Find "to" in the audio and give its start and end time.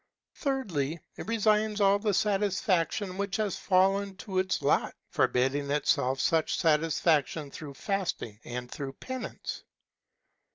4.15-4.39